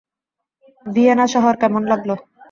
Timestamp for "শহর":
1.33-1.53